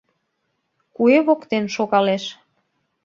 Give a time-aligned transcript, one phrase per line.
[0.95, 2.23] Куэ воктен шогалеш...